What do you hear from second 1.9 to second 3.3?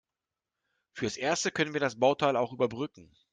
Bauteil auch überbrücken.